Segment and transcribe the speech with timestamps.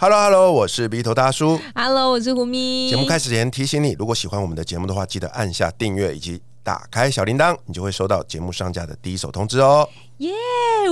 [0.00, 1.58] Hello，Hello，我是鼻头大叔。
[1.74, 2.88] Hello，我是胡咪。
[2.88, 9.88] 节目开始前提醒你，如果喜欢我们的节目的话，记得按下订阅以及打开小铃铛，你就会收到节目上架的第一手通知哦。
[10.18, 10.30] 耶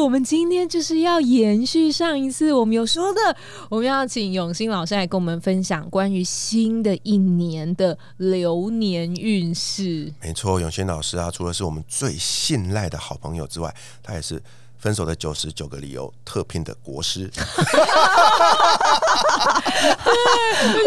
[0.03, 3.37] 我们今天就是要延续上一次我们有说的，
[3.71, 10.13] 我们要请永新老师来跟我们分享关于新的一年的流年运势。
[10.21, 14.43] 没错，永兴老师啊，除了是我们最信赖的好朋友之外，他也是。
[14.79, 17.31] 分手的九十九个理由特聘的国师，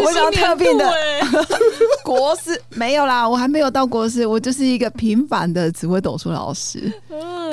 [0.04, 0.88] 我想特聘的。
[0.88, 1.20] 欸。
[2.02, 6.92] 国师没有啦，我还没有到国师，我就是一个平凡的紫微斗数老师。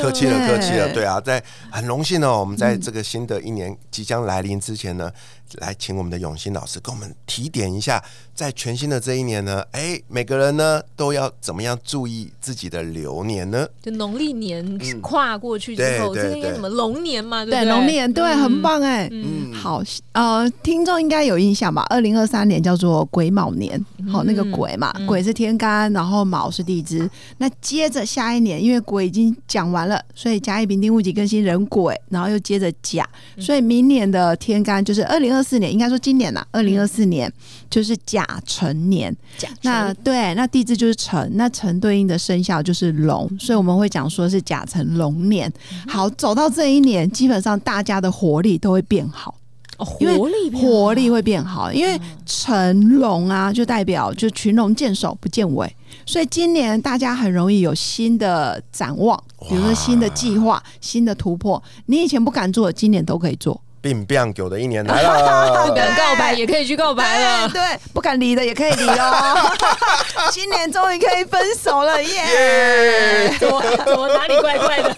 [0.01, 0.91] 客气了，客气了。
[0.93, 1.05] 对。
[1.05, 5.11] 啊，在很荣幸哦，我们在这个新的一年即将来临之前呢，
[5.55, 8.03] 来请我们的永新老师跟我们提点一下，
[8.33, 13.67] 在全新的这一年呢，哎，每个人呢都要怎么样注意自己的流年呢？
[13.81, 17.43] 就农历年跨过去之后，这个应该什么龙年嘛？
[17.43, 17.69] 对不对，对？
[17.69, 19.07] 农历年对，很棒哎。
[19.11, 19.81] 嗯，好，
[20.11, 21.83] 呃，听众应该有印象吧？
[21.89, 27.09] 二零二三年叫做癸卯年，好、那个癸嘛，癸是天干，然后卯是地支。
[27.37, 33.07] 那接着下一年，因为癸已经讲完了，所以甲乙丙丁戊己庚辛壬癸，然后又接着甲，
[33.39, 37.31] 所以明年的天干就是二零二四年，应该说今年呐，二零二四年
[37.69, 39.15] 就是甲辰年。
[39.37, 45.51] 甲那对，那地支就是辰，那辰对应的生肖就是龙，所以我们会讲说是甲辰龙年。
[45.87, 49.35] 好，走到这一年，基本上大家的活力都会变好。
[49.77, 55.71] 哦活力活力会变好，因为成龙啊，就代表就群龙见首不见尾，
[56.03, 63.61] 所以今年大家很容易有新的展望，比如说新的计划、新的突破，你以前不敢做的，今年都可以做。
[63.81, 67.49] 病病狗的一年来不了，敢告白也可以去告白了。
[67.49, 67.61] 对，
[67.93, 69.51] 不敢离的也可以离哦。
[70.31, 72.09] 今年终于可以分手了， 耶！
[72.09, 73.37] 耶！
[73.39, 74.95] 怎么怎么哪里怪怪的？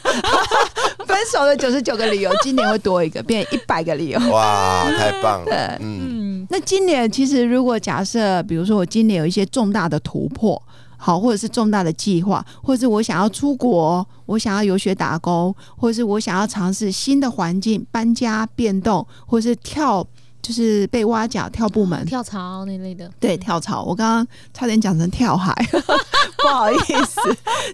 [1.06, 4.20] 分手的九十九个理由，今年会多一个，变一百个理由。
[4.32, 5.78] 哇，太棒了！
[5.80, 10.62] 嗯，那今年其实如果假设，比如说我今年有一些重大的突破，
[11.02, 20.06] 好，或者是重大的计划，或者是我想要出国，我想要游学打工，或者是我想要尝试新的环境、搬家、变动，或者是跳，
[20.42, 22.06] 就是被挖角、跳部门。
[22.06, 25.54] 跳槽那类的，对，跳槽，我刚刚差点讲成跳海，
[26.44, 27.22] 不好意思，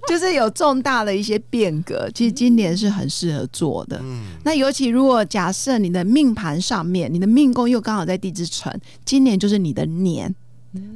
[0.08, 4.00] 就是有重大的一些变革，其实今年是很适合做的。
[4.04, 10.34] 嗯那尤其如果假设你的命盘上面，你的命宫又刚好在地支辰，今年就是你的年。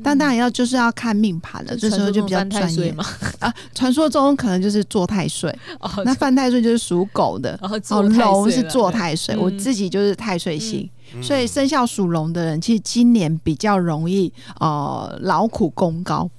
[0.04, 2.92] 但当然要就是要看命盘了，这时候就比较专业。
[2.94, 3.06] 嘛。
[3.40, 3.54] 啊。
[3.74, 7.70] 传说中可能就是做太岁， 哦，那犯太岁就是属狗的，哦
[8.10, 9.40] 龙是了做太岁，嗯。
[9.40, 10.90] 我自己就是太岁星，
[11.22, 16.30] 所以生肖属龙的人，其实今年比较容易呃劳苦功高，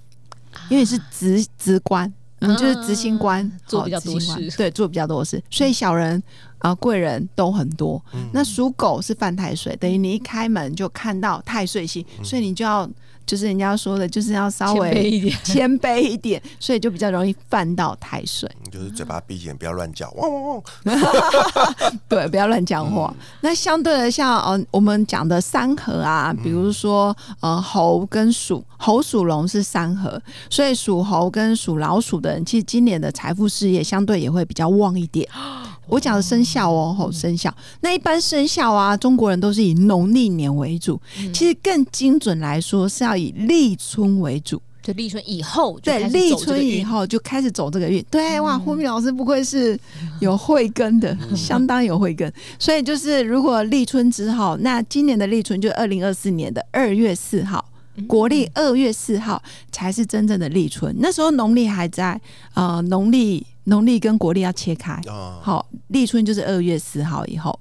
[0.68, 4.50] 因为你是职职官，你就是执行官，啊做哦比较多事。
[4.56, 6.22] 对，做比较多事，所以小人
[6.58, 8.02] 啊、贵人都很多。
[8.12, 8.28] 嗯。
[8.34, 12.88] 那属狗是犯太岁，等于你一开门就看到太岁星，所以你就要
[13.30, 15.38] 就是人家说的，就是要稍谦卑微一点。
[15.44, 18.50] 谦卑一点，所以就比较容易犯到太岁。
[18.64, 20.62] 你就是嘴巴闭紧，不要乱叫，汪汪汪！
[22.10, 23.14] 对，不要乱讲话。
[23.42, 30.20] 那相对的像，呃，我们讲的三合啊，比如说呃猴跟鼠，猴属龙是三合，
[30.50, 35.28] 所以属猴跟属老鼠的人，其实今年的财富事业相对也会比较旺一点。
[35.90, 37.54] 我讲的生肖哦，吼生肖。
[37.80, 41.00] 那一般生肖啊，中国人都是以农历年为主，
[41.34, 44.62] 其实更精准来说是要以立春为主。
[44.82, 48.02] 就立春以后就对，立春以运后就开始走这个运。
[48.10, 49.78] 对，哇，胡明老师不愧是
[50.20, 52.32] 有慧根的， 相当有慧根。
[52.58, 57.64] 所以就是，如果立春之后，那今年的立春就二零二四年的二月四号。
[58.06, 62.18] 国历二月四号才是真正的立春，那时候农历还在，
[62.54, 64.94] 呃，农历农历跟国历要切开。
[65.06, 67.58] 啊，好，立春就是二月四号以后。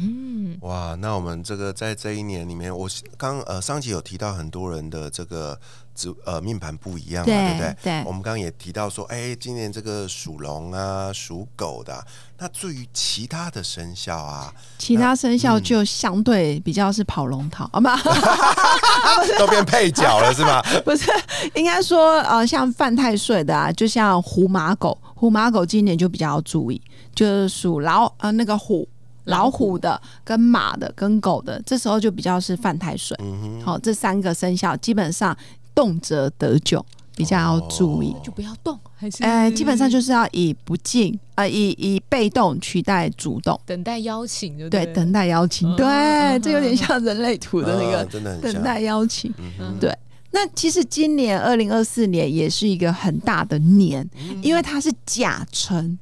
[0.00, 5.58] 嗯，哇，那我们这个在这一年里面，我刚呃上集有提到很多人的这个
[5.94, 7.76] 指呃命盘不一样嘛，对不对？
[7.82, 12.04] 对我们刚刚也提到说，哎，今年这个属龙啊、属狗的啊、
[12.38, 17.96] 那至于其他的生肖啊，其他生肖就相对比较是跑龙套， 好吗，
[19.38, 20.62] 都变配角了是吗？
[20.84, 21.10] 不是，
[21.54, 26.80] 应该说呃，像犯太岁的啊，就像虎马狗，虎马狗今年就比较要注意，
[27.14, 28.88] 就是属老呃那个虎。
[29.26, 33.16] 老虎的、跟马的、跟狗的，这时候就比较是犯太岁。
[33.64, 35.36] 好、这三个生肖基本上
[35.74, 36.84] 动辄得咎。
[37.14, 38.10] 比较要注意。
[38.12, 49.30] 哦就不要动，还是呃，基本上就是要以不进，呃，以以被动取代主动，等待邀请，就对，等待邀请，嗯对，嗯这有点像人类图的那个啊真的很像等待邀请。
[49.32, 49.94] 嗯嗯哼对
[50.30, 55.98] 那其实今年二零二四年也是一个很大的年，嗯因为它是甲辰。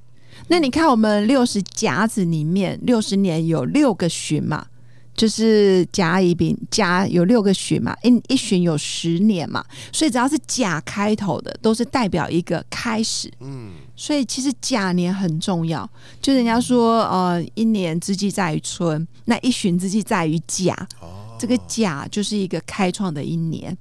[0.47, 4.65] 那你看，我们六十甲子里面，六十年有六个旬嘛，
[5.21, 9.63] 就是甲乙丙甲有六个旬嘛，一一旬有十年嘛，
[9.93, 13.31] 所以只要是甲开头的，都是代表一个开始。
[13.41, 15.87] 嗯，所以其实甲年很重要，
[16.23, 20.75] 就人家说，呃，一年之计在于春，那一旬之计在于甲。
[21.03, 23.77] 哦，这个甲就是一个开创的一年。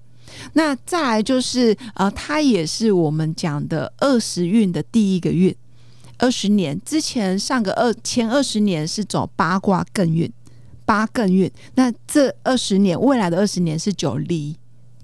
[0.52, 5.56] 那再来就是呃，它也是我们讲的二十运的第一个运。
[6.18, 10.30] 二十年之前上个二前二十年是走八卦艮运，
[10.90, 11.48] 八艮运。
[11.76, 14.56] 那这二十年未来的二十年是九离，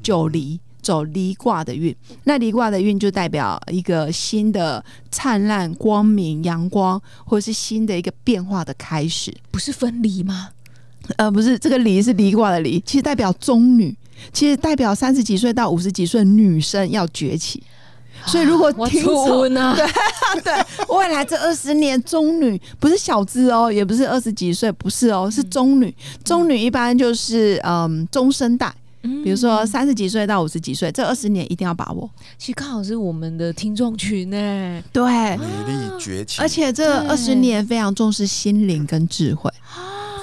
[0.02, 1.96] 九离走离卦的运。
[2.24, 9.32] 那离卦的运就代表一个新的灿烂光明阳光，或者是新的一个变化的开始。
[9.52, 10.50] 不是分离吗？
[11.18, 13.96] 呃，不是这个离是离卦的离，其实代表中女，
[14.34, 17.62] 其实代表三十几岁到五十几岁女生要崛起。
[18.25, 19.75] 所以如果听众出呢？
[20.44, 20.54] 对
[20.89, 25.94] 未来这二十年中女不是小资哦，也不是二十几岁，不是哦，是中女。
[26.24, 28.74] 中女一般就是嗯中生代，
[29.04, 29.24] 嗯。
[29.24, 32.10] 比如说三十几岁到五十几岁，这二十年一定要把握。
[32.38, 34.83] 其实刚好是我们的听众群呢。
[34.92, 35.04] 对，
[35.38, 39.50] 美丽崛起，而且这对二十年非常重视心灵跟智慧，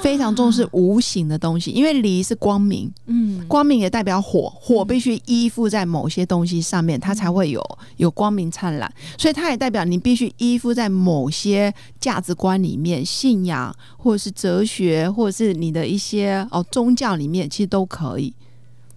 [0.02, 7.64] 非常重视无形的东西，因为离是光明，嗯，光明也代表火，火必须依附在某些东西上面，它才会有
[7.99, 8.93] 有光明灿烂。
[9.16, 18.34] 所以它也代表你必须依附在某些价值观里面、信仰或者是哲学，或者是你的一些哦宗教里面，其实都可以。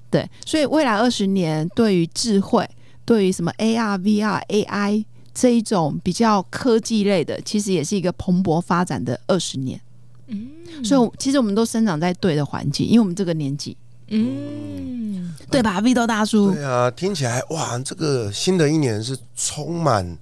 [0.10, 2.68] 对，所以未来二十年对于智慧，
[3.06, 9.80] 对于什么 AR、VR、AI 这一种比较科技类的，其实也是一个蓬勃发展的二十年。
[10.28, 10.84] 嗯。
[10.84, 13.76] 所以，其实我们都生长在对的环境，因为我们这个年纪，
[14.08, 20.18] 嗯，对吧？Vito 大叔，对啊，听起来哇，这个新的一年是充满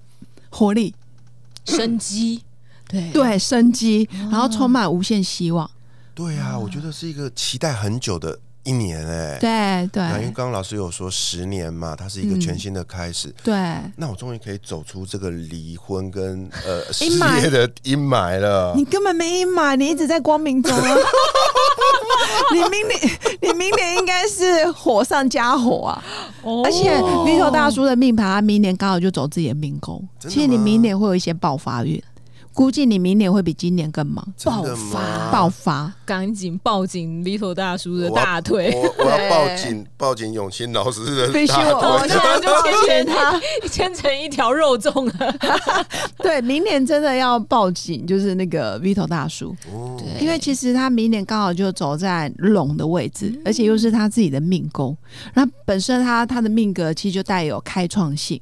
[0.50, 0.94] 活力，
[1.66, 2.44] 生机，
[2.88, 3.12] 对。
[3.12, 3.40] 对。
[3.40, 5.70] 生机，然后充满无限希望。
[6.14, 9.38] 对啊，我觉得是一个期待很久的一年哎。
[9.40, 13.34] 对对啊，因为刚刚老师有说十年嘛，它是一个嗯全新的开始。
[13.44, 13.54] 对，
[13.98, 17.06] 那我终于可以走出这个离婚跟呃失
[17.42, 18.74] 业的阴霾了。
[18.76, 20.96] 你根本没阴霾，你一直在光明中啊！
[22.54, 23.00] 你明年，
[23.42, 26.04] 你明年应该是火上加火啊！
[26.44, 32.02] 哦而且 Vito 大叔的命盘，他明年刚好就走自己的命宫，其实你明年会有一些爆发运，
[32.54, 35.32] 估计你明年会比今年更忙，爆发？
[35.32, 35.94] 爆发。
[36.06, 42.93] 赶紧抱紧 Vito 大叔的大腿，我我要抱紧抱紧永清老师的必须大我，我腿。
[43.72, 45.36] 牵成一条肉粽了。
[46.20, 49.56] 对，明年真的要报警，就是那个 Vito 大叔。
[49.72, 54.96] 哦对因为其实他明年刚好就走在龙的位置，而且又是他自己的命宫。
[55.34, 58.40] 那本身他他的命格其实就带有开创性。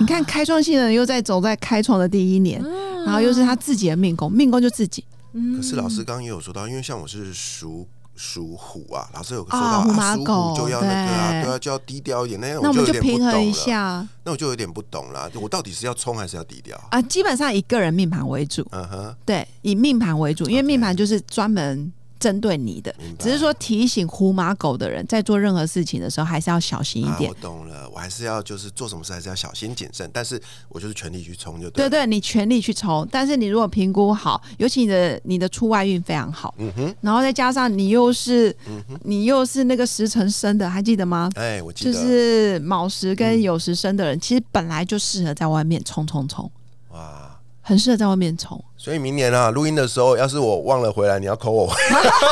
[0.00, 2.62] 你看开创性的人又在走在开创的第一年，
[3.04, 12.40] 然后又是他自己的命宫，命宫就自己嗯可是老师刚刚也有说到，因为像我是属属虎啊，老师有说到属狗虎就要那个啊，对对啊，就要低调一点。
[12.40, 16.78] 那那我们就就有点不平衡一懂了，下那我就有点不懂了，我到底是要冲还是要低调？
[16.90, 17.02] 啊。
[17.02, 27.34] 基本上以个人命盘为主，嗯哼，对，以命盘为主，因为命盘就是专门针对你的，只是说提醒虎马狗的人在做任何事情的时候还是要小心一啊，点我。
[27.34, 31.70] 懂了，我还是要就是做什么事还是要小心谨慎，但是我就是全力去冲就了。
[31.72, 41.30] 对对，你全力去冲，但是你如果评估好，尤其你的你的出外运非常好，嗯哼，然后再加上你又是嗯，你又是那个时辰生的，还记得吗？
[41.34, 46.50] 哎，我记得就，是卯时跟嗯酉时生的人，其实本来就适合在外面冲冲冲，
[46.90, 47.30] 哇。
[47.66, 48.62] 很适合在外面冲。
[48.84, 51.72] 所以明年啊，录音的时候，要是我忘了回来，你要扣我。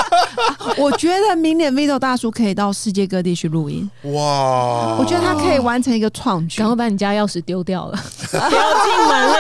[0.77, 4.99] 我觉得明年 Vito 大叔可以到世界各地去录音，哇！
[4.99, 6.67] 我觉得他可以完成一个创举赶。
[6.67, 7.99] 快把你家钥匙丢掉了，
[8.31, 9.35] 不要进门了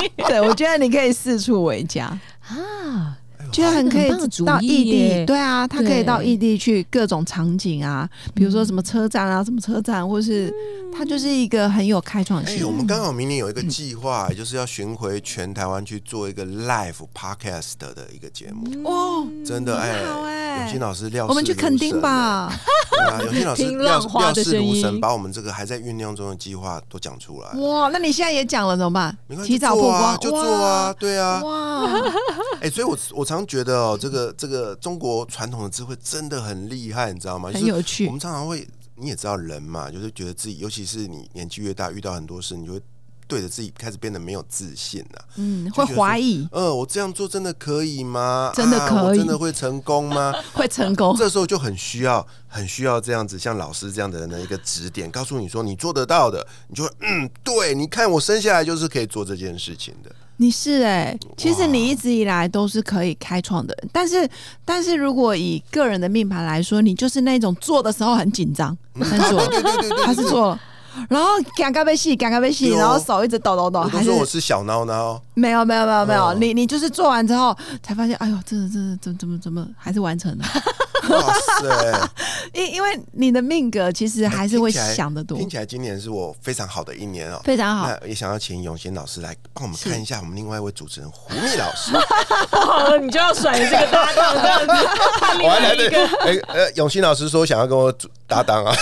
[0.00, 2.06] 你对，我觉得你可以四处为家，
[2.48, 3.18] 啊！
[3.52, 4.08] 觉得很可以
[4.46, 4.90] 到异地。
[5.08, 10.50] 耶对啊，他可以到对异地去各种场景啊，比如说什么车站啊，什么车站，或是
[10.96, 12.66] 他就是一个很有开创哎、性。
[12.66, 18.88] 我们刚好明年有一个计划，也就是要巡回全台湾去做一个 live podcast 的一个节目。
[18.88, 22.52] 哦，真的哎，永新老师料事我们去垦丁吧。
[22.90, 27.60] 对啊，永新老师听料料事如神，把我们这个还在酝酿中的计划都讲出来。
[27.60, 29.36] 哇，那你现在也讲了怎么办没？
[29.36, 31.40] 关系提早曝光，就做啊，就做啊，对啊。
[31.42, 31.84] 哇！
[31.84, 32.12] 哇，
[32.60, 37.50] 哎、所以我我常觉得哦，这个这个中国传统的智慧真的很厉害，你知道吗？
[37.50, 38.10] 就是很有趣我。
[38.10, 38.66] 们常常会，
[39.00, 42.82] 你也知道人嘛，就是觉得自己，尤其是你年纪越大，遇到很多事，你就会
[43.30, 48.52] 对着自己开始变得没有自信了、嗯，会怀疑呃，我这样做真的可以吗？
[48.54, 50.34] 真的啊可以我真的会成功吗？
[50.52, 51.14] 会成功。
[51.16, 60.10] 这时候就很需要，很需要这样子，像老师这样的人的一个指点，告诉你说你做得到的，你就会嗯，对，你看我生下来就是可以做这件事情的。
[60.38, 64.26] 你是哎、其实你一直以来都是可以开创的人，但是
[64.64, 70.60] 但是如果以个人的命盘来说，你就是那种做的时候很紧张，很 做，对对对对，还是做了。
[71.08, 80.44] 然后赶赶被戏，赶赶被戏，然后手一直抖抖抖，还是说我是小孬孬，没有没有没有没有，哦你你就是做完之后才发现，哎呦，真的真的怎怎么怎么还是完成了，
[81.08, 82.10] 哇塞，
[82.52, 87.40] 因因为你的命格其实还是会想得多，听起来今年是我非常好的一年哦。
[87.44, 87.88] 非常好。
[87.88, 91.92] 那也想要请永贤老师来帮我们看一下我们另外一位主持人胡蜜老师。
[92.50, 94.72] 好 了，你就要甩这个搭档这样子，
[95.42, 96.06] 我还来的外一个。
[96.20, 98.74] 哎呃，永新老师说想要跟我组搭档啊，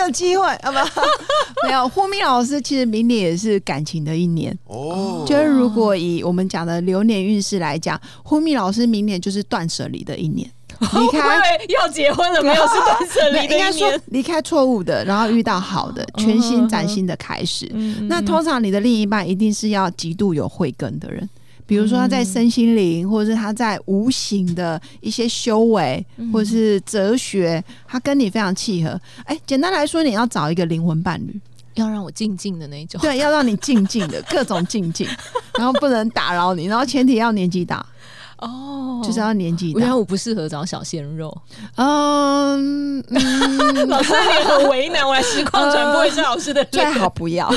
[0.00, 0.78] 有机会啊不，
[1.66, 1.88] 没有。
[1.88, 11.40] 呼明老师其实明年也是感情的一年，哦，就是如果以我们讲的流年运势来讲，呼明老师明年就是断舍离的一年，离开。
[11.68, 14.02] 要结婚了，没有是断舍离的应该说一年。
[14.06, 17.70] 离开错误的，然后遇到好的，全新崭新的开始。
[17.72, 21.28] 嗯那通常你的另一半一定是要极度有慧根的人，
[21.70, 29.00] 比如说他在身心灵，或者是他在无形的一些修为，或者是哲学，他跟你非常契合。
[29.22, 31.40] 哎，简单来说，你要找一个灵魂伴侣，
[31.74, 33.00] 要让我静静的那种。
[33.00, 35.06] 对，要让你静静的 各种静静，
[35.56, 37.86] 然后不能打扰你，然后前提要年纪大，
[38.38, 39.78] 哦，就是要年纪大。
[39.78, 41.32] 原来我不适合找小鲜肉。
[41.76, 46.84] 嗯 嗯，老师你很为难，我来实况转播一下老师的 最。
[46.84, 47.48] 好不要。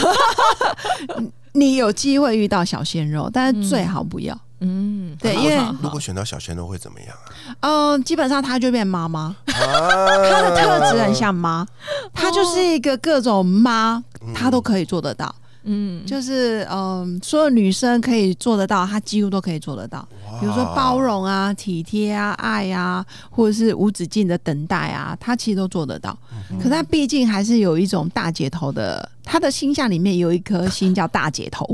[1.54, 4.38] 你有机会遇到小鲜肉，但是最好不要。
[4.66, 7.28] 嗯，对因为如果选到小鲜肉会怎么样啊？
[7.60, 11.68] 嗯，基本上她就变妈妈，他她的特质很像妈，
[12.14, 14.02] 她就是一个各种妈，
[14.34, 15.36] 她都可以做得到。
[15.64, 20.08] 嗯，就是嗯，所有女生可以做得到，她几乎都可以做得到。
[20.40, 26.18] 比如说包容啊、体贴啊、爱啊，或者是无止境的等待啊，她其实都做得到。
[26.62, 31.66] 可她毕竟还是有一种大姐头的，她的星象里面有一颗星叫大姐头。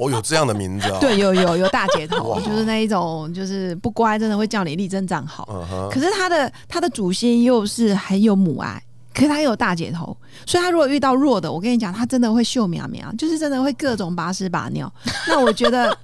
[0.00, 0.98] 哦有这样的名字啊。
[1.00, 5.48] 对，有有有大姐头，哇就是那一种，就是不乖，真的会叫你力争长好。
[5.48, 14.92] 嗯，可是他的他的主星又是很有母爱，可是他又有大姐头，所以他如果遇到弱的，我跟你讲，他真的会秀苗苗，就是真的会各种拔屎拔尿。
[15.28, 15.96] 那我觉得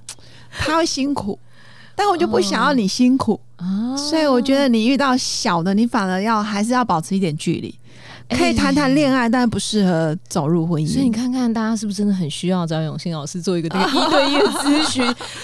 [0.51, 1.39] 他会辛苦，
[1.95, 7.73] 但我就不想要你辛苦，啊所以我觉得你遇到小的，你反而要还是要保持一点距离。
[8.29, 10.87] 可以谈谈恋爱，但不适合走入婚姻。
[10.87, 15.03] 所以你看看大家是不是真的很需要找永信老师做一个这个 一对一的咨询，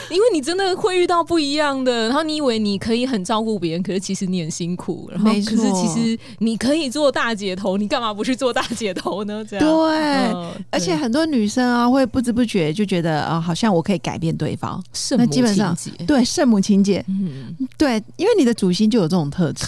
[0.10, 9.44] 因为你真的会遇到不一样的，然后你以为你可以很照顾别人，可是其实你很辛苦，然后可是其实你可以做大姐头，你干嘛不去做大姐头呢？
[9.50, 9.66] 这样。
[9.66, 9.98] 对，
[10.34, 14.84] 嗯而且很多女生啊，会不知不觉就觉得啊、好像我可以改变对方。
[14.94, 19.68] 圣母那基本上情节，对，圣母情节，嗯，对，因为你的主心就有这种特质，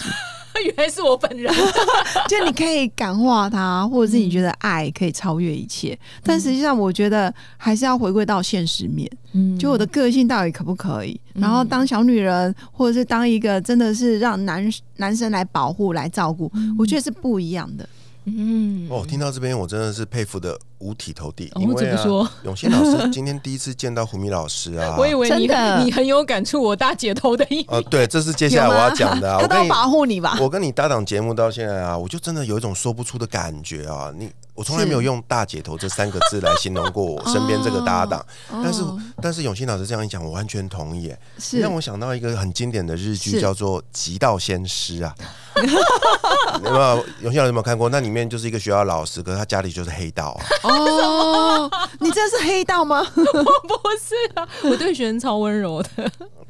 [0.64, 1.52] 原来是我本人，
[2.28, 5.98] 就你可以感化他，或者是你觉得爱可以超越一切。
[6.22, 11.20] 但实际上，我觉得还是要回归到现实面，嗯就我的个性到底可不可以？
[11.34, 17.88] 然后当小女人，或者是当一个真的是让男男生来保护、来照顾，我觉得是不一样的。
[18.26, 22.30] 嗯，哦，听到这边我真的是佩服的五体投地，哦因为啊，怎么说？
[22.42, 30.36] 永新老师今天第一次见到胡米老师啊，我以为你真的你很有感触，我大姐头的一哦，对，这是接下来我要讲的啊， 他都要我跟你保护你吧？
[30.40, 34.12] 我跟你搭档节目到现在啊，我就真的有一种说不出的感觉啊！
[34.16, 41.14] 你我从来没有用“大姐头”这三个字来形容过我 身边这个搭档，但是哦但是永新老师这样一讲，我完全同意。
[41.38, 45.14] 是让我想到一个很经典的日剧，叫做《极道先师》啊。
[46.64, 47.88] 有没有永新老师有没有看过？
[47.88, 50.44] 那里面就是一个学校老师，可是他家里就是黑道啊。
[50.64, 51.70] 哦，
[52.00, 52.98] 你这是黑道吗？
[53.16, 55.88] 我不是啊，我对学生超温柔的。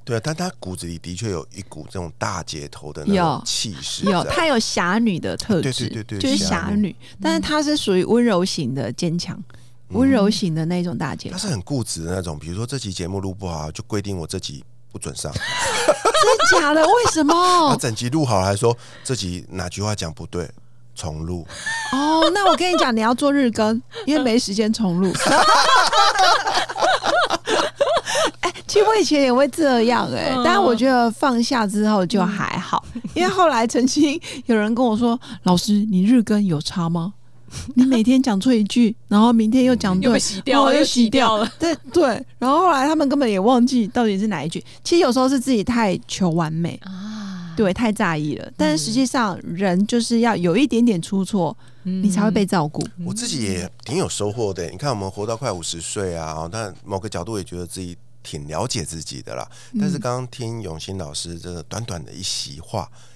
[0.05, 9.37] 对啊，但他骨子里的确有一股这种大姐头的那种气势有，他有侠女的特质，对对对对就是侠女，但是他是属于温柔型的坚强，
[9.89, 11.29] 温柔型的那种大姐。
[11.31, 12.39] 他是很固执的那种。
[12.39, 14.65] 比如说这期节目录不好，就规定我这集
[14.97, 15.31] 不准上。
[15.33, 16.81] 真假的？
[16.83, 17.77] 为什他么？
[17.79, 18.75] 整集录好了，还说
[19.05, 20.51] 自己哪句话讲不对，
[20.95, 21.47] 重录。
[21.93, 25.13] 哦，那我跟你讲，你要做日更，因为没时间重录。
[28.41, 32.83] 哎、其实我以前也会这样哎、嗯但是我觉得放下之后就还好，
[33.15, 37.13] 因为后来曾经有人跟我说：“老师，你日更有差吗？
[37.75, 41.53] 你每天讲错一句，然后明天又讲 对又，洗掉了，哦又又洗掉了。
[41.59, 42.05] 对对。
[42.39, 44.63] 然后后来他们根本也忘记到底是哪一句。
[44.85, 48.53] 其实有时候是自己太求完美，啊，对，太在意了。
[48.57, 52.87] 但是实际上，人就是要有一点点出错，你才会被照顾。
[53.05, 54.69] 我自己也挺有收获的。
[54.71, 59.49] 你看，我们活到快五十岁啊，但某个角度也觉得自己挺了解自己的啦。
[59.81, 62.91] 但是刚刚听永新老师这个短短的一席话，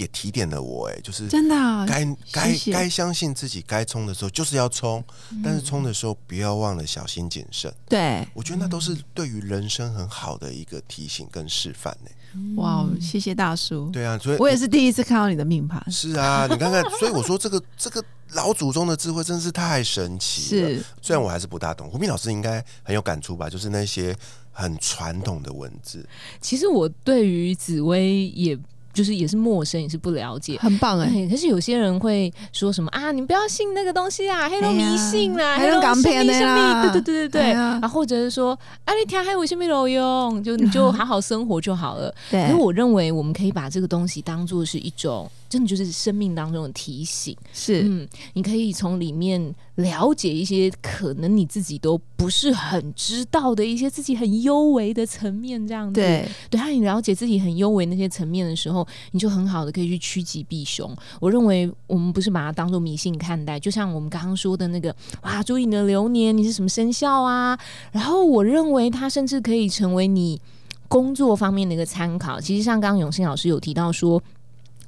[0.00, 1.54] 也提点了我，哎，就是真的
[1.86, 7.70] 该该该相信自己，该冲的时候就是要冲，嗯但是冲的时候不要忘了小心谨慎。
[7.86, 12.10] 对，我觉得那都是对于人生很好的一个提醒跟示范呢。
[12.56, 13.90] 哇，谢谢大叔。
[13.90, 18.02] 对啊，所以我也是第一次看到你的命盘，是啊，你看看， 所以我说这个这个
[18.32, 20.68] 老祖宗的智慧真是太神奇了。
[20.68, 23.50] 是虽然我还是不大懂，胡斌老师应该很有感触吧？
[23.50, 24.16] 就是那些
[24.50, 26.08] 很传统的文字，
[26.40, 28.58] 其实我对于紫薇也。
[28.92, 30.58] 就是也是陌生，也是不了解。
[30.60, 33.12] 很棒哎、哎，可是有些人会说什么啊？
[33.12, 37.42] 你不要信那个东西啊，黑龙迷信啦，黑龙港片的啦对对对对对。
[37.42, 40.42] 哎呀然后或者是说，啊，你听黑为什么有用？
[40.42, 42.14] 就你就好好生活就好了。
[42.30, 47.36] 对可是我认为，我们可以把这个东西当做是一种，真的就是生命当中的提醒。
[47.52, 56.00] 是、嗯，你可以从里面了解一些可能你自己都不是很知道的一些自己很幽微的层面，这样子。
[56.00, 60.96] 对，对，当你了解自己很幽微那些层面的时候，你就很好的可以去趋吉避凶。
[61.20, 67.58] 我认为我们不是把它当做迷信看待，就像我们刚刚说的那个，哇，注意你的流年，你是什么生肖啊？
[67.90, 70.40] 然后我认为它甚至可以成为你
[70.86, 72.40] 工作方面的一个参考。
[72.40, 74.22] 其实像刚刚永信老师有提到说。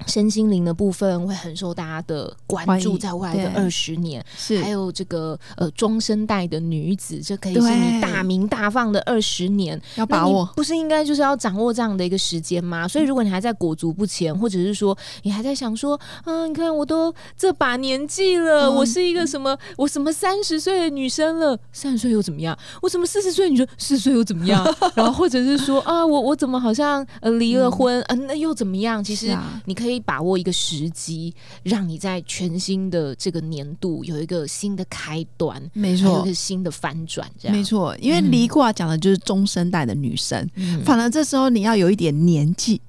[0.06, 9.80] 身心灵的部分会很受大家的关注，在未来的对二十年，是还有这个呃中生代的女子，这可以是你大名大放的二十年。
[9.96, 10.48] 要把握。
[10.56, 12.86] 不是应该就是要掌握这样的一个时间吗？
[12.86, 22.56] 所以如果你还在裹足不前，或者是说你还在想说，啊，你看我都这把年纪了，嗯我是一个什么，我什么三十岁的女生了，三十岁又怎么样？
[22.80, 24.64] 我怎么四十岁的女生，四十岁又怎么样？
[24.94, 29.02] 然后或者是说啊，我我怎么好像呃离了婚，嗯、那又怎么样？
[29.02, 36.04] 其实你可以把握一个时机，让你在全新的这个年度有一个新的开端，没错。
[36.04, 37.56] 还有一个，新的翻转，这样。
[37.56, 40.82] 没错，因为离卦讲的就是中生代的女生，嗯。
[40.84, 42.80] 反而这时候你要有一点年纪，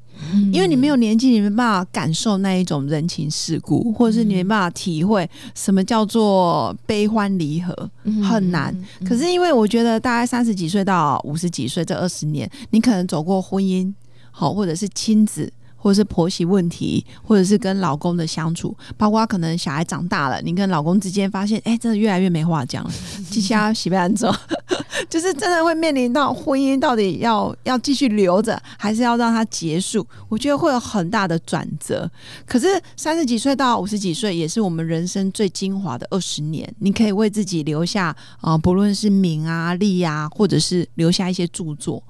[0.52, 8.24] 因为你没有年纪，你没办法感受那一种人情世故，或者是你没办法体会什么叫做悲欢离合，嗯。
[8.24, 8.76] 很难。
[9.00, 9.08] 嗯。
[9.08, 13.94] 可是因为我觉得大概三十几岁到五十几岁这二十年，你可能走过婚姻，
[14.32, 15.52] 好，或者是亲子。
[15.84, 22.91] 或者是婆媳问题，或者是跟老公的相处，包括可能小孩长大了，你跟老公之间发现，哎、真的越来越没话讲了。
[23.30, 24.34] 接下来洗不安走，
[25.10, 30.08] 就是真的会面临到婚姻到底要要继续留着，还是要让它结束？
[30.30, 32.10] 我觉得会有很大的转折。
[32.46, 42.02] 可是三十几岁到五十几岁，也是我们人生最精华的二十年，你可以为自己留下啊、不论是名啊、利啊，或者是留下一些著作，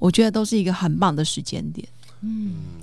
[0.00, 1.86] 我觉得都是一个很棒的时间点。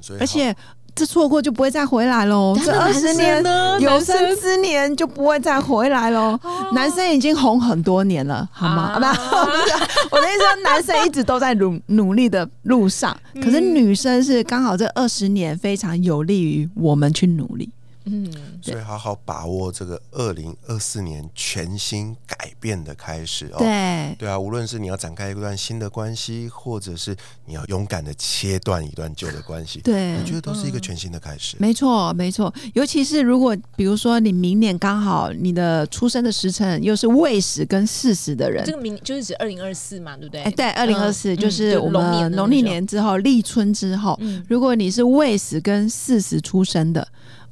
[0.02, 0.56] 所以而且
[0.96, 3.44] 这错过就不会再回来喽，这二十年
[3.80, 6.40] 有有生之年就不会再回来喽。
[6.74, 8.94] 男生已经红很多年了，好吗？
[9.00, 9.14] 啊。
[10.10, 17.70] 不、我的意思说，男生一直都在努努力的路上，可是女生是刚好这二十年非常有利于我们去努力。
[18.06, 23.58] 嗯，所以好好把握这个二零二四年全新改变的开始哦。
[23.60, 27.16] 对，对啊，无论是你要展开一段新的关系，或者是
[27.46, 31.56] 你要勇敢的切断一段旧的关系，对我觉得都是一个全新的开始。
[31.60, 32.54] 没错，没错。
[32.74, 40.42] 尤其是如果比如说你明年刚好你的出生的时辰又是未时跟巳时的人这，个明就是指二零二四嘛，对不对？
[40.42, 47.08] 哎，对，二零二四嗯就是我们农历年之后立春之后，嗯如果你是未时跟巳时出生的。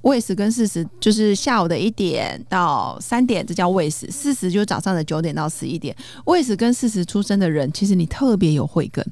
[0.05, 5.95] 未时跟四十就是下午的一点到三点，这叫喂食；四十就是早上的九点到十一点。
[6.25, 9.03] 喂食跟四十出生的人，其实你特别有慧根。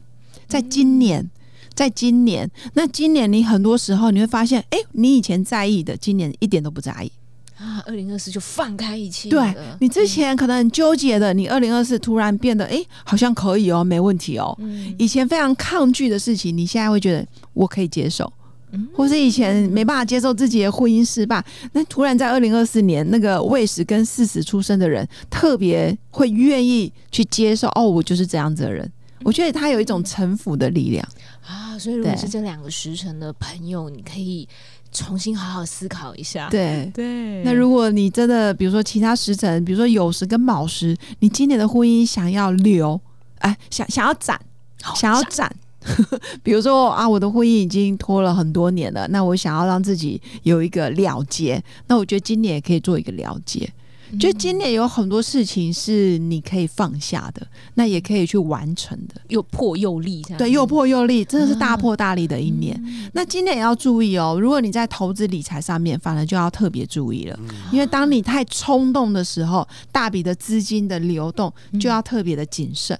[0.48, 1.28] 在今年，
[1.74, 7.12] 在今年，那今年你很多时候你会发现，哎、你以前在意的，今年一点都不在意。
[7.58, 14.56] 啊，二零二四就放开一切对你之前可能很纠结的，你二零二四突然变得，哎、好像可以哦，没问题哦。
[14.60, 18.43] 嗯以前非常抗拒的事情，你现在会觉得我可以接受，嗯
[18.94, 28.92] 或是以前没办法接受自己的婚姻失败，那突然在二零二四年，那个未时跟巳时出生的人，特别会愿意去接受，哦，我就是这样子的人。
[29.24, 31.08] 我觉得他有一种臣服的力量，
[31.48, 34.46] 啊，所以如果是这两个时辰的朋友，你可以
[34.92, 36.50] 重新好好思考一下。
[36.50, 36.92] 对。
[36.94, 43.00] 对那如果你真的，比如说其他时辰，比如说酉时跟卯时，你今年的婚姻想要留，
[43.38, 44.38] 哎，想想要斩，
[44.94, 45.56] 想要赞斩。
[46.43, 53.72] 比如说啊，我的婚姻已经拖了很多年了，那我想要让自己有一个了结，那我觉得今年也可以做一个了结。
[54.19, 59.19] 就今年有很多事情是你可以放下的，那也可以去完成的。
[59.30, 62.80] 又破又立，对，又破又立，真的是大破大立的一年。
[63.13, 67.39] 那今年也要注意哦，如果你在投资理财上面，反而就要特别注意了，
[67.72, 72.96] 因为当你太冲动的时候，大笔的资金的流动就要特别的谨慎。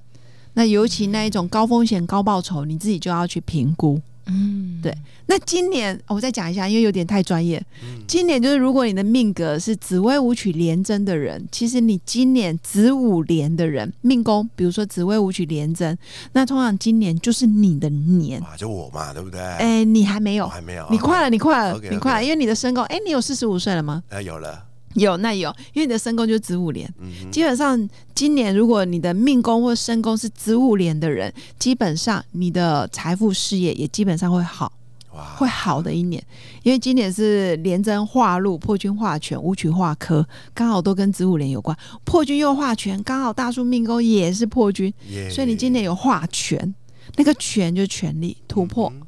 [0.54, 4.00] 那尤其那一种高风险高报酬，你自己就要去评估。
[4.26, 7.62] 嗯，对那今年我再讲一下，因为有点太专业。
[8.08, 15.98] 今年就是如果你的命格是紫微武曲连贞的人，其实你今年子午连的人命宫，比如说紫微武曲连贞，
[16.32, 18.42] 那通常今年就是你的年。
[18.44, 19.42] 哇，就我嘛，对不对？
[19.42, 24.02] 哎、你还没有，还没有，你快了，你快了你快了，因为你的身高，哎、你有四十五岁了吗？
[24.08, 24.64] 呃，有了，
[25.02, 26.88] 有，那有，因为你的身宫就是子午连。
[27.00, 34.72] 嗯，基本上今年如果你的命宫或身宫是子午连的人，基本上你的财富事业也基本上会好。
[35.16, 36.24] 哇，会好的一年，
[36.64, 41.78] 因为今年是连贞化禄、破军化权、武曲化科，刚好都跟子午连有关。
[42.04, 44.92] 破军又化权，刚好大叔命宫也是破军，
[45.30, 46.74] 所以你今年有化权，
[47.16, 48.92] 那个权就是权力突破。
[48.96, 49.03] 嗯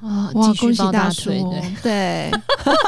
[0.00, 1.30] 啊，哇，恭喜抱大叔！
[1.82, 2.30] 对，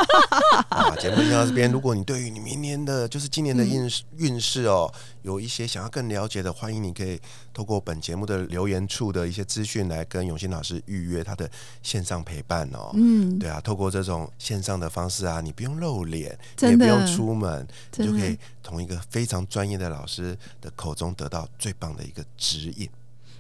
[0.70, 7.20] 啊，节目听到这边，如果你对于你明年的，就是今年的运势运势哦，有一些想要更了解的，欢迎你可以
[7.53, 11.51] 透过本节目的留言处的一些资讯来跟永新老师预约他的
[11.83, 12.90] 线上陪伴哦。
[12.94, 22.88] 嗯，对啊，透过这种线上的方式啊，你不用露脸，也不用出门，你就可以从一个非常专业的老师的口中得到最棒的一个指引。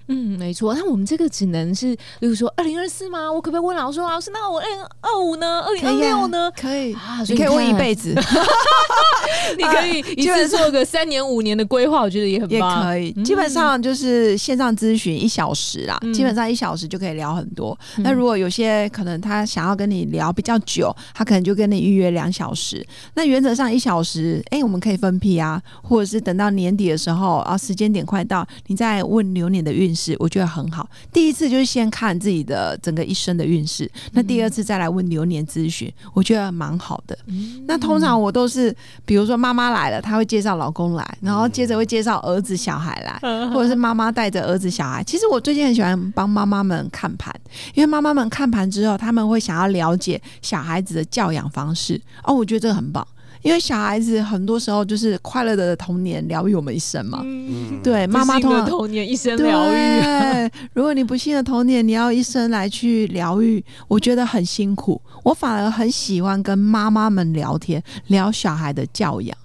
[0.08, 0.74] 嗯，没错。
[0.74, 3.30] 那我们这个只能是，比如说二零二四吗？
[3.30, 5.60] 我可不可以问老师说，老师，那我二零二五呢？
[5.62, 6.50] 二零二六呢？
[6.56, 8.14] 可以，啊，你可以问一辈子，
[9.56, 12.60] 你可以 一次做个三年五年的规划，我觉得也很也。
[12.60, 13.12] 可以。
[13.16, 17.78] 嗯基本上就是线上咨询一小时啦，嗯基本上一小时就可以聊很多。
[17.96, 22.84] 嗯那如果有些可能他想要跟你聊比较久，他可能就跟你预约两小时。
[23.14, 30.88] 那原则上一小时，哎、我们可以分批啊，或者是等到年底的时候啊，时间点快到，你再问流年的运势，我觉得很好。
[31.12, 37.16] 第一次就是先看自己的整个一生的运势，那第二次再来问流年咨询，我觉得蛮好的。
[37.26, 45.02] 嗯那通常我都是，比如说妈妈来了，她会介绍老公来，然后接着会介绍儿子、小孩来， 嗯或者是妈妈带着儿子、小孩。
[45.04, 47.34] 其实我最近很喜欢帮妈妈们看盘，
[47.74, 52.00] 因为妈妈们看盘之后，他们会想要了解小孩子的教养方式。
[52.24, 53.06] 哦，我觉得这个很棒，
[53.42, 57.20] 因为小孩子很多时候就是快乐的童年疗愈我们一生嘛。
[57.24, 59.74] 嗯，对，妈妈的通常童年一生疗愈。
[59.74, 65.00] 对， 如果你不幸的童年，你要一生来去疗愈，我觉得很辛苦。
[65.24, 69.36] 我反而很喜欢跟妈妈们聊天，聊小孩的教养。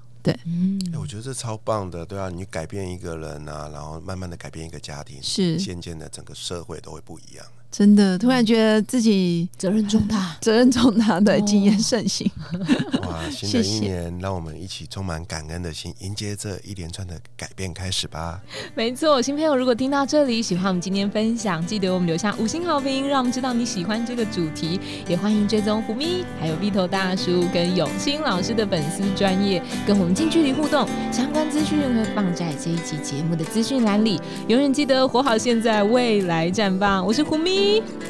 [0.44, 7.46] 嗯哎、我觉得这超棒的，对啊，你改变一个人啊，然后慢慢的改变一个家庭，是渐渐的整个社会都会不一样。
[7.69, 10.36] 真的，突然觉得自己责任重大。
[10.41, 12.30] 责任重大，对，哦经验盛行。
[13.08, 18.41] 哇， 新的谢谢一年，让我们一起充满感恩的心，迎接这一连串的改变开始吧。
[18.73, 24.80] 没错，新朋友如果听到这里，喜欢我们今天分享，记得我们留下五星好评，让我们知道你喜欢这个主题。
[25.08, 30.88] 也欢迎追踪胡咪，还有 B 头大叔跟永兴老师的粉丝专业，跟我们近距离互动。
[31.12, 34.19] 相关资讯会放在这一集节目的资讯栏里。
[34.47, 37.06] 永远记得活好现在，未来绽放。
[37.06, 37.57] 我是胡咪，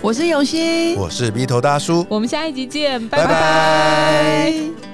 [0.01, 3.25] 我是永新，我是鼻头大叔，我们下一集见，拜拜。
[3.25, 4.87] 拜拜